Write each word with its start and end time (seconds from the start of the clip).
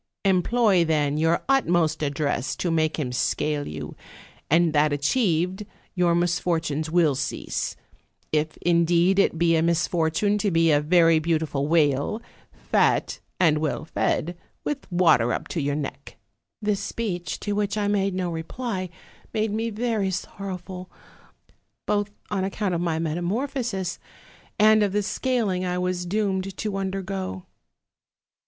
Employ, 0.25 0.83
then, 0.83 1.19
your 1.19 1.43
utmost 1.47 2.01
address 2.01 2.55
to 2.55 2.71
make 2.71 2.97
him 2.97 3.11
scale 3.11 3.67
you; 3.67 3.95
and 4.49 4.73
that 4.73 4.91
achieved, 4.91 5.63
your 5.93 6.15
misfor 6.15 6.53
OLD, 6.53 6.55
OLD 6.55 6.63
FAIItY 6.63 6.65
TALKS. 6.65 6.65
30? 6.65 6.67
tunes 6.75 6.89
will 6.89 7.13
cease; 7.13 7.75
if, 8.31 8.57
indeed, 8.63 9.19
it 9.19 9.37
be 9.37 9.55
a 9.55 9.61
misfortune 9.61 10.39
to 10.39 10.49
be 10.49 10.71
a 10.71 10.81
very 10.81 11.19
beautiful 11.19 11.67
whale, 11.67 12.19
fat, 12.51 13.19
and 13.39 13.59
well 13.59 13.85
fed, 13.85 14.35
with 14.63 14.91
water 14.91 15.31
up 15.31 15.47
to 15.49 15.61
your 15.61 15.75
neck.' 15.75 16.17
"This 16.63 16.79
speech, 16.79 17.39
to 17.41 17.51
which 17.53 17.77
I 17.77 17.87
made 17.87 18.15
no 18.15 18.31
reply, 18.31 18.89
made 19.35 19.51
me 19.51 19.69
very 19.69 20.09
sorrowful, 20.09 20.89
both 21.85 22.09
on 22.31 22.43
accouut 22.43 22.73
of 22.73 22.81
my 22.81 22.97
metamorphosis, 22.97 23.99
and 24.57 24.81
of 24.81 24.93
the 24.93 25.03
scaling 25.03 25.63
I 25.63 25.77
was 25.77 26.07
doomed 26.07 26.57
to 26.57 26.75
undergo. 26.77 27.45